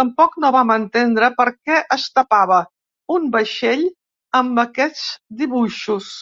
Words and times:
Tampoc 0.00 0.36
no 0.44 0.50
vam 0.56 0.70
entendre 0.74 1.30
per 1.40 1.46
què 1.56 1.80
es 1.98 2.06
tapava, 2.20 2.60
un 3.16 3.28
vaixell 3.34 3.84
amb 4.44 4.64
aquests 4.68 5.04
dibuixos. 5.44 6.16